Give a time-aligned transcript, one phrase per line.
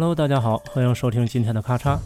[0.00, 1.98] Hello，大家好，欢迎收听今天的咔嚓。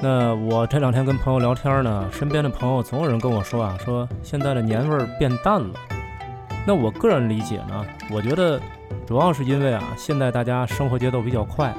[0.00, 5.74] 那我这两天跟朋友聊天呢，身边的朋友总有人跟我说啊，说现在的年味儿变淡了。
[6.64, 8.60] 那我个人理解呢，我觉得
[9.04, 11.74] 主要是因为啊，现在大家生活节奏比较快，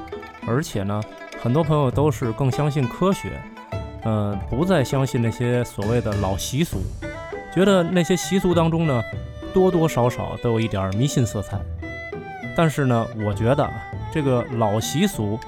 [0.46, 1.02] 而且呢，
[1.40, 3.30] 很多朋友都是更相信科学，
[4.04, 6.76] 嗯，不再相信那些所谓的老习俗，
[7.54, 9.02] 觉得那些习俗当中呢，
[9.54, 11.58] 多多少少都有一点迷信色彩。
[12.54, 13.66] 但是呢，我觉得
[14.12, 15.40] 这个老习俗。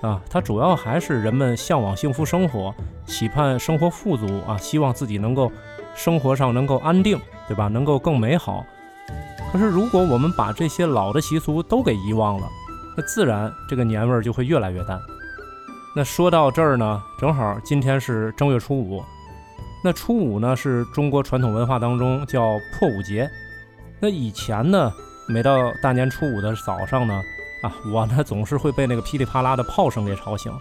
[0.00, 2.74] 啊，它主要还是人们向往幸福生活，
[3.06, 5.52] 期盼生活富足啊，希望自己能够
[5.94, 7.68] 生活上能够安定，对吧？
[7.68, 8.64] 能够更美好。
[9.52, 12.48] 可是如果我们把这些老的习俗都给遗忘了，
[12.96, 14.98] 那自然这个年味儿就会越来越淡。
[15.94, 19.04] 那说到这儿呢，正好今天是正月初五。
[19.84, 23.28] 那初五呢，是中国传统文化当中叫破五节。
[23.98, 24.90] 那以前呢，
[25.28, 27.20] 每到大年初五的早上呢。
[27.62, 30.52] 啊，我呢总是会被那个噼里啪啦的炮声给吵醒。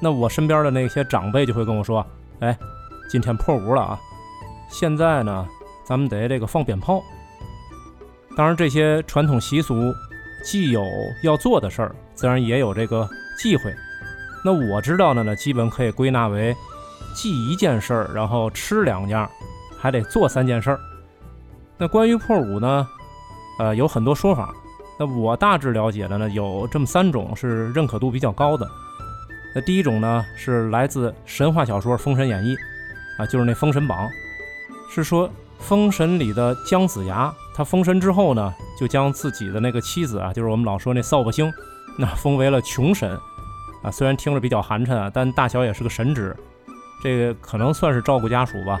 [0.00, 2.04] 那我身边的那些长辈就会跟我说
[2.40, 2.58] ：“哎，
[3.08, 4.00] 今天破五了啊，
[4.68, 5.46] 现在呢
[5.84, 7.02] 咱们得这个放鞭炮。”
[8.36, 9.94] 当然，这些传统习俗
[10.44, 10.82] 既有
[11.22, 13.74] 要做的事儿，自然也有这个忌讳。
[14.44, 16.54] 那我知道的呢，基本可以归纳为
[17.14, 19.30] 忌一件事儿，然后吃两样，
[19.78, 20.80] 还得做三件事儿。
[21.78, 22.88] 那关于破五呢，
[23.58, 24.52] 呃，有很多说法。
[24.98, 28.68] 那我大致了解的呢，有这么三种是认可度比较高的。
[29.54, 32.54] 那第一种呢，是来自神话小说《封神演义》，
[33.22, 34.08] 啊，就是那封神榜，
[34.90, 41.52] 是说封神里的姜子牙，他封神之后呢，就将自己的那个妻子啊，就是我们老说那扫把星，
[41.98, 43.16] 那封为了穷神，
[43.82, 46.36] 啊，虽然听着比较寒碜啊，但大小也是个神职，
[47.02, 48.80] 这个可能算是照顾家属吧，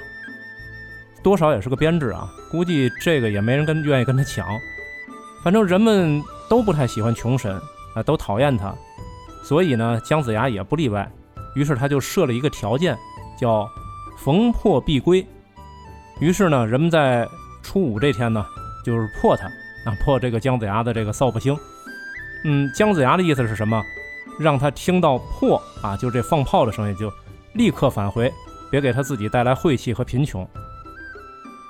[1.22, 4.46] 多少也是个编制啊，估计这个也没人跟愿意跟他抢。
[5.44, 7.60] 反正人们都不太喜欢穷神
[7.94, 8.74] 啊，都讨厌他，
[9.42, 11.08] 所以呢，姜子牙也不例外。
[11.54, 12.96] 于是他就设了一个条件，
[13.38, 13.68] 叫
[14.16, 15.24] “逢破必归”。
[16.18, 17.28] 于是呢，人们在
[17.62, 18.44] 初五这天呢，
[18.84, 19.44] 就是破他
[19.84, 21.54] 啊，破这个姜子牙的这个扫把星。
[22.44, 23.82] 嗯，姜子牙的意思是什么？
[24.40, 27.12] 让他听到破啊，就这放炮的声音，就
[27.52, 28.32] 立刻返回，
[28.70, 30.48] 别给他自己带来晦气和贫穷。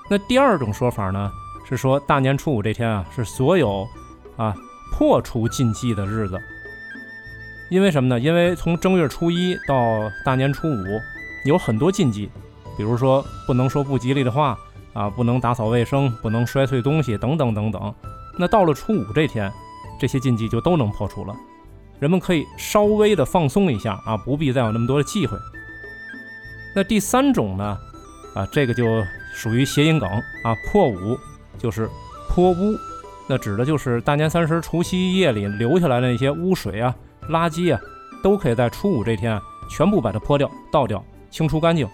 [0.09, 1.31] 那第二种说法呢？
[1.69, 3.87] 是说大年初五这天啊，是所有
[4.37, 4.55] 啊
[4.93, 6.41] 破除禁忌的日子。
[7.71, 8.21] 因为什么呢？
[8.21, 10.85] 因为从正月初一到大年初五，
[11.47, 12.31] 有很多禁忌，
[12.77, 14.57] 比如说不能说不吉利的话
[14.93, 17.95] 啊，不能打扫卫生，不能摔碎东西等等等等。
[18.39, 19.51] 那到了初五这天，
[19.99, 21.35] 这些禁忌就都能破除了，
[21.99, 25.37] 人们可以稍微的放松一下啊，不必再有那么多的忌讳。
[26.77, 27.79] 那第三种呢，
[28.35, 28.85] 啊，这个就
[29.33, 31.19] 属于谐音梗啊，破五。
[31.59, 31.89] 就是
[32.29, 32.77] 泼污，
[33.27, 36.95] 那指的就是大年三十除夕夜里留下来的那些污水啊、
[37.31, 37.81] 垃圾啊，
[38.23, 41.89] 都可以在初五这天啊全部把它泼掉、倒掉、清除干净。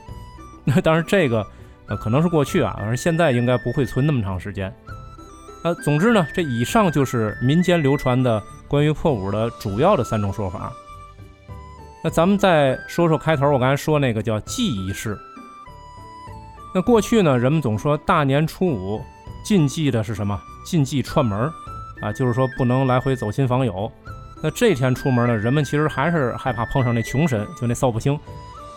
[0.64, 1.46] 那 当然，这个
[1.86, 4.74] 呃可能是过去啊，而现在应该不会存那么长时间。
[5.62, 10.72] 呃，总之呢，这以上就是民间流传的关于破五的主要的三种说法。
[12.02, 15.18] 那咱们再说说开头我刚才说那个叫祭仪式。
[16.74, 19.02] 那过去呢，人们总说大年初五。
[19.50, 20.40] 禁忌的是什么？
[20.62, 21.52] 禁忌串门
[22.00, 23.90] 啊，就是说不能来回走亲访友。
[24.40, 28.16] 那这天出门呢，人们其实还是害怕碰上那穷神，就那扫把星，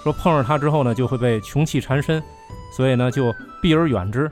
[0.02, 2.20] 说碰上他之后呢，就会被穷气缠身，
[2.76, 3.32] 所以呢就
[3.62, 4.32] 避而远之。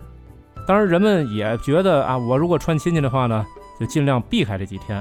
[0.65, 3.45] 当然，人们也觉得啊，我如果串亲戚的话呢，
[3.79, 4.99] 就尽量避开这几天，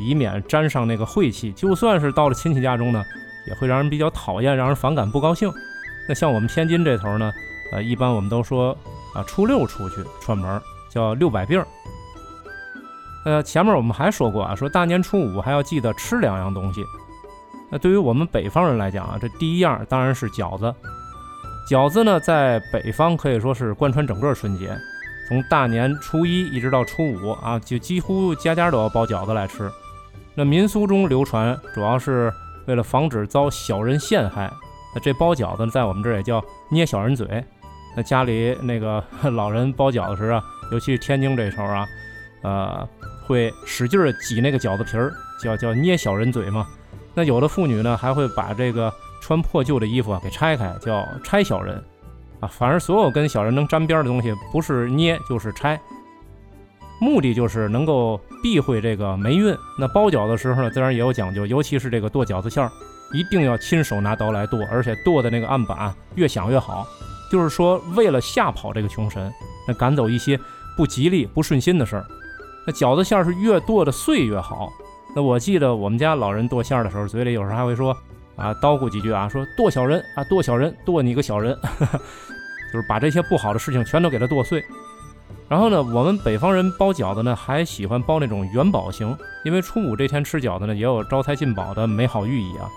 [0.00, 1.52] 以免沾上那个晦气。
[1.52, 3.00] 就算是到了亲戚家中呢，
[3.46, 5.48] 也会让人比较讨厌，让人反感不高兴。
[6.08, 7.32] 那像我们天津这头呢，
[7.70, 8.76] 呃，一般我们都说。
[9.12, 11.64] 啊，初六出去串门叫六百病。
[13.24, 16.84] 呃，前面我们还说过啊，说大年初五还要记得吃两样东西。
[17.70, 20.74] 那对于我们北方人来讲啊，这第一样当然是饺子。
[21.68, 24.76] 饺子呢，在北方可以说是贯穿整个春节，
[25.28, 29.70] 从大年初一一直到初五啊，就几乎家家都要包饺子来吃。
[30.34, 32.32] 那民俗中流传，主要是
[32.66, 34.50] 为了防止遭小人陷害。
[34.94, 37.44] 那这包饺子在我们这儿也叫捏小人嘴。
[37.96, 41.88] 那家里那个 老人包饺子时啊，尤其是天津这时候啊，
[42.42, 42.88] 呃，
[43.26, 45.12] 会使劲儿挤那个饺子皮儿，
[45.42, 46.66] 叫叫捏小人嘴嘛。
[47.14, 51.82] 那有的妇女呢，还会把这个穿破旧的衣服啊给拆开，叫拆小人
[52.38, 52.48] 啊。
[52.48, 55.78] 反正所有跟小人能沾边的东西，不是捏就是拆，
[57.00, 59.56] 目的就是能够避讳这个霉运。
[59.78, 62.70] 那包饺子时候呢，自然也有讲究，尤其是这个剁饺子馅儿，
[63.12, 66.86] 一定要亲手拿刀来剁，而且剁的那个案板越响越好。
[67.30, 69.32] 就是说，为了吓跑这个穷神，
[69.66, 70.38] 那赶走一些
[70.76, 72.04] 不吉利、不顺心的事儿，
[72.66, 74.68] 那饺子馅儿是越剁的碎越好。
[75.14, 77.92] 那我记得我们家老人剁馅儿的时候，嘴里有时候还会说
[78.36, 81.58] 啊叨咕几句啊，说剁小人啊，剁小人，剁你个小人，
[82.72, 84.64] 就是把这些不好的事情全都给他剁碎。
[85.48, 92.68] 然后呢，我们北方人包饺子呢，还喜欢包那种元宝型，因为初五这天吃饺子呢，也有招财进宝的美好寓意啊。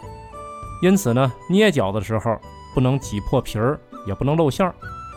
[0.81, 2.36] 因此呢，捏饺子的时候
[2.74, 4.74] 不能挤破皮儿，也不能露馅儿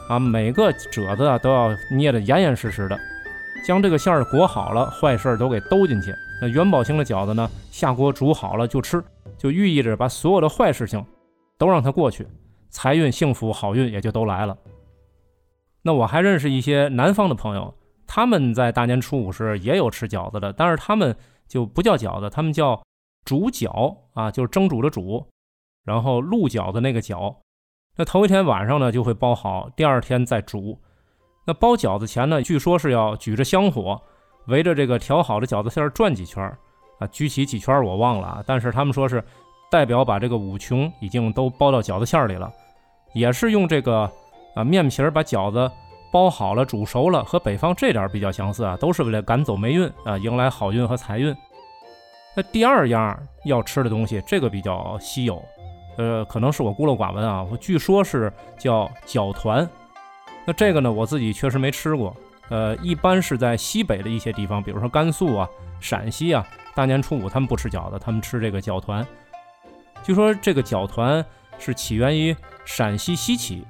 [0.08, 2.98] 啊，每个褶子啊都要捏得严严实实的，
[3.66, 6.14] 将这个馅儿裹好了，坏事儿都给兜进去。
[6.40, 9.02] 那元宝型的饺子呢，下锅煮好了就吃，
[9.36, 11.04] 就寓意着把所有的坏事情
[11.58, 12.26] 都让它过去，
[12.70, 14.56] 财运、幸福、好运也就都来了。
[15.82, 17.74] 那我还认识一些南方的朋友，
[18.06, 21.16] 他们在大年初五时也有吃饺子的，但是他们
[21.48, 22.80] 就不叫饺子，他们叫
[23.24, 25.26] 煮饺啊，就是蒸煮的煮，
[25.84, 27.34] 然后露饺子那个饺。
[27.96, 30.78] 那头一天晚上呢就会包好，第二天再煮。
[31.44, 34.00] 那包饺子前呢，据说是要举着香火，
[34.46, 36.44] 围着这个调好的饺子馅儿转几圈
[36.98, 39.24] 啊，举起几圈我忘了啊，但是他们说是
[39.70, 42.52] 代表把这个五穷已经都包到饺子馅儿里了，
[43.14, 44.10] 也是用这个。
[44.54, 45.70] 啊，面皮儿把饺子
[46.10, 51.36] 包好了，煮熟了，和北方这点比较相似啊，都是为了赶走霉运啊，迎来好运和财运。
[52.34, 53.14] 那第二样
[53.44, 55.44] 要吃的东西，这个比较稀有，
[55.96, 59.68] 呃，可能是我孤陋寡闻啊，我据说是叫饺团。
[60.44, 62.16] 那这个呢，我自己确实没吃过，
[62.48, 65.48] 呃，一般是在西北的一些地方，比如说甘肃啊、
[65.80, 69.06] 陕西啊，大年初五他们不吃饺子，他们吃这个饺团。
[70.02, 71.24] 据说这个饺团
[71.58, 73.66] 是起源于陕西西岐。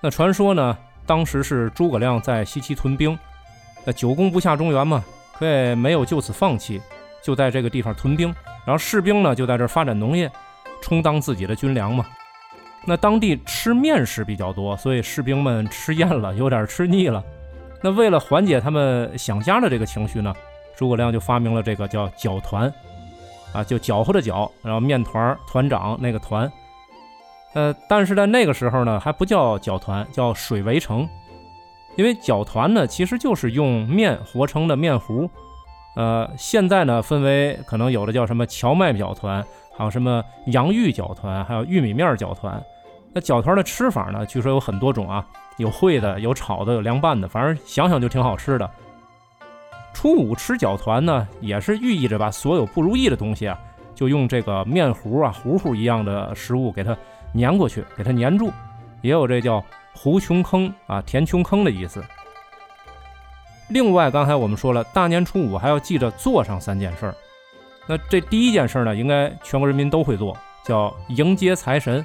[0.00, 0.76] 那传说呢？
[1.06, 3.18] 当时是诸葛亮在西岐屯兵，
[3.84, 5.04] 那久攻不下中原嘛，
[5.38, 6.80] 可也没有就此放弃，
[7.22, 8.34] 就在这个地方屯兵。
[8.64, 10.32] 然后士兵呢就在这发展农业，
[10.84, 12.04] 充当自己的军粮嘛。
[12.84, 17.24] 那当地吃面食比较多，所以士兵们吃厌了，有点吃腻了。
[17.82, 20.34] 那为了缓解他们想家的这个情绪呢，
[20.76, 22.70] 诸葛亮就发明了这个叫搅团，
[23.54, 26.52] 啊，就搅和的搅，然后面团团长那个团。
[27.54, 31.08] 呃，但是在那个时候呢，还不叫搅团，叫水围城。
[31.96, 35.30] 因为搅团呢，其实就是用面和成的面糊。
[35.96, 39.42] 呃，现在呢，分为可能有的叫什么荞麦搅团，
[39.76, 42.62] 还有什么洋芋饺团，还有玉米面饺团。
[43.12, 45.26] 那饺团的吃法呢，据说有很多种啊，
[45.56, 48.70] 有烩的，有炒的，有凉拌的，反正想想就挺好吃的。
[49.92, 53.58] 初五吃饺团呢，也是寓意着把所有不如意的东西啊，
[53.94, 56.96] 就用这个面糊啊、糊糊一样的食物给它。
[57.36, 58.52] 粘过去，给它粘住，
[59.02, 59.60] 也有这叫
[59.92, 62.00] “糊穷坑”啊，填穷坑的意思。
[63.70, 67.14] 另外，刚才我们说了，大年初五还要记着做上三件事儿。
[67.86, 72.04] 那这第一件事呢，应该全国人民都会做，叫迎接财神。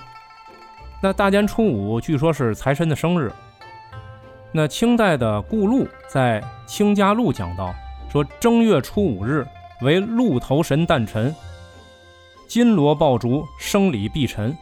[1.01, 3.31] 那大年初五据说是财神的生日。
[4.51, 7.73] 那清代的顾禄在《清家录》讲到，
[8.11, 9.47] 说正月初五日
[9.81, 11.33] 为鹿头神诞辰，
[12.47, 14.57] 金锣爆竹，生礼必陈。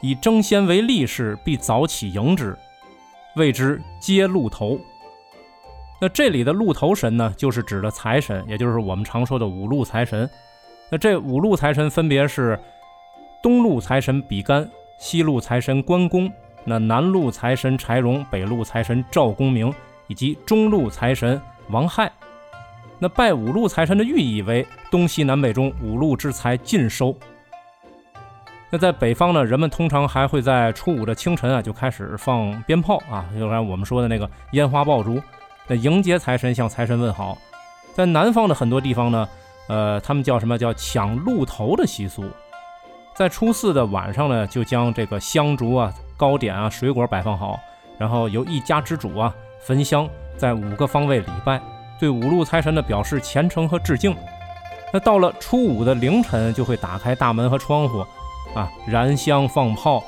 [0.00, 2.56] 以争先为利士，必早起迎之，
[3.36, 4.78] 谓之接鹿头。
[6.00, 10.28] 那这里的鹿头神呢，就是指的财神，也就是我们常说的五路财神。
[10.90, 12.58] 那这五路财神分别是
[13.42, 16.30] 东路财神比干，西路财神关公，
[16.64, 19.72] 那南路财神柴荣，北路财神赵公明，
[20.06, 22.10] 以及中路财神王亥。
[22.98, 27.14] 那拜五路财神的寓意为东西南北中五路之财尽收。
[28.70, 35.20] 那在北方呢，人们通常还会在初五的清晨啊就开始放鞭炮啊，就像我们说的那个烟花爆竹，
[35.66, 37.36] 那迎接财神，向财神问好。
[37.92, 39.28] 在南方的很多地方呢，
[39.68, 42.24] 呃，他们叫什么叫抢鹿头的习俗，
[43.14, 47.58] 在初四的晚上呢，就将这个香烛啊、糕点啊、水果摆放好，
[47.98, 51.60] 然后由一家之主啊焚香，在五个方位礼拜，
[51.98, 54.14] 对五路财神呢表示虔诚和致敬。
[54.92, 58.04] 那到了初五的凌晨，就会打开大门和窗户。
[58.54, 60.00] 啊，燃香放炮，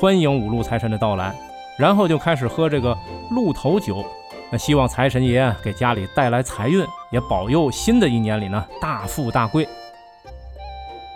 [0.00, 1.34] 欢迎五路财神的到来，
[1.76, 2.96] 然后就开始喝这个
[3.30, 4.02] 鹿头酒，
[4.50, 9.68] 那希望财神爷给家里带来财运，也保佑新的一年里呢大富大贵。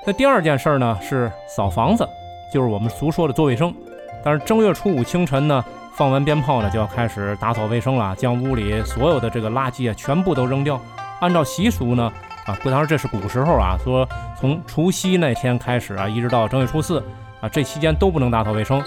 [0.07, 2.09] 那第二件事呢是扫房子，
[2.53, 3.75] 就是我们俗说的做卫生。
[4.23, 10.81] 但是正月初五清晨呢，放完鞭炮呢，就要开始打扫卫生了，将屋里所有的这个垃圾啊全部都扔掉。
[11.21, 12.13] 按照习俗呢。
[12.47, 17.03] 啊，当然这是古时候啊，说从除夕那天开始啊，一直到正月初四
[17.41, 18.81] 啊，这期间都不能打扫卫生，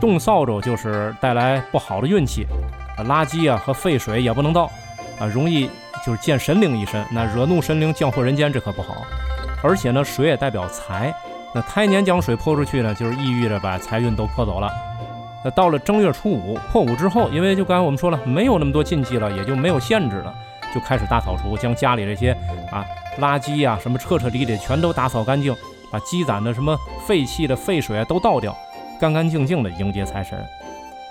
[0.00, 2.46] 动扫帚就是带来不好的运气，
[2.96, 4.70] 啊，垃圾啊和废水也不能倒，
[5.20, 5.68] 啊，容易
[6.04, 9.06] 就是见神灵一身，那惹怒神灵降祸人间，这可不好。
[9.62, 11.14] 而且呢，水也代表财，
[11.54, 14.70] 那开年将水泼出去呢，就是意味着把财运都泼走了。
[15.42, 20.34] 那到了正月初五破五之后，因为就刚才我们说了，没有那么多禁忌了，也就没有限制了。
[20.74, 22.36] 就开始大扫除，将家里这些
[22.70, 22.84] 啊
[23.20, 25.56] 垃圾啊什么彻彻底底全都打扫干净，
[25.90, 28.54] 把积攒的什么废气的废水啊都倒掉，
[29.00, 30.38] 干干净净的迎接财神。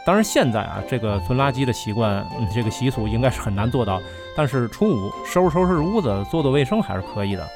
[0.06, 4.02] 当然现在啊这个存垃圾的习惯，这个习俗应该是很难做到，
[4.36, 7.48] 但是初五收拾收拾屋子，做做卫生还是可以的。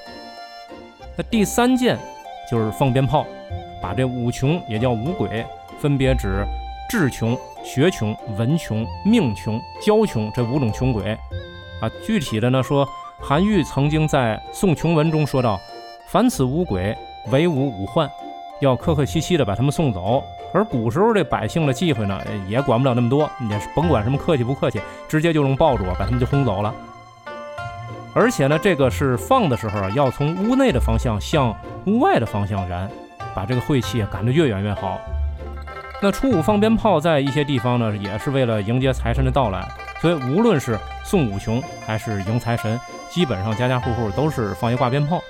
[1.17, 1.97] 那第三件
[2.49, 3.25] 就是放鞭炮，
[3.81, 5.45] 把这五穷也叫五鬼，
[5.77, 6.45] 分别指
[6.89, 11.11] 智穷、学穷、文穷、命穷、交穷这五种穷鬼。
[11.81, 12.87] 啊，具体的呢说，
[13.19, 15.59] 韩愈曾经在《宋穷文》中说到
[16.07, 16.95] ：“凡此五鬼，
[17.29, 18.09] 为吾五患，
[18.61, 20.23] 要客客气气的把他们送走。”
[20.53, 26.73] 而古时候这百姓的忌讳呢，也管不了那么多，也甭管什么客气不客气，直接就用爆竹把他们就轰走了。
[28.13, 32.89] 而且呢，这个是放的时候啊，要从屋内的方向向屋外的方向燃，
[33.35, 34.99] 把这个晦气赶得越远越好。
[36.01, 39.67] 那初五放鞭炮，在一些地方呢，也是为了迎接财神的到来。
[39.99, 45.21] 所以无论是送五穷还是迎财神，基本上家家户户都是放一挂鞭炮。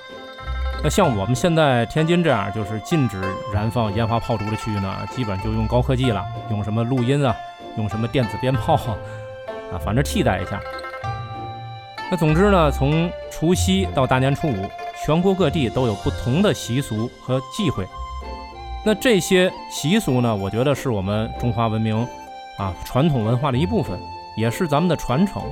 [0.80, 3.20] 那像我们现在天津这样，就是禁止
[3.52, 7.34] 燃放烟花炮竹的区域呢，基本就用高科技了，用什么录音啊，
[7.76, 8.96] 用什么电子鞭炮啊，
[9.72, 10.60] 啊，反正替代一下。
[12.10, 14.70] 那总之呢，从除夕到大年初五，
[15.04, 17.84] 全国各地都有不同的习俗和忌讳。
[18.84, 22.06] 那这些习俗呢，我觉得是我们中华文明
[22.56, 24.00] 啊传统文化的一部分，
[24.36, 25.42] 也是咱们的传承，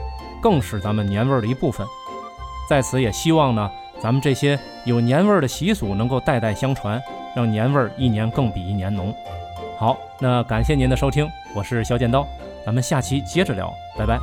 [0.41, 1.85] 更是咱们年味儿的一部分。
[2.71, 3.69] 在此也希望呢，
[4.01, 7.03] 咱们这些有年味儿的习俗能够代代相传，
[7.35, 9.13] 让年味儿一年更比一年浓。
[9.77, 12.27] 好，那感谢您的收听，我是小剪刀，
[12.65, 14.19] 咱们下期接着聊，拜拜。